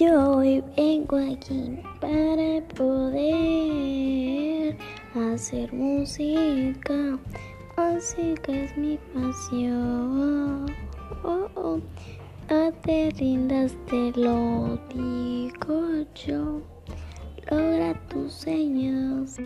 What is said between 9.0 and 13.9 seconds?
pasión. Oh, oh. No te rindas,